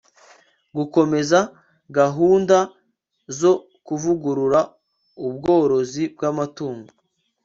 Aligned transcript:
gukomeza 0.75 1.39
gahunda 1.97 2.57
zo 3.39 3.53
kuvugurura 3.85 4.59
ubworozi 5.27 6.03
bw'amatungo 6.13 6.91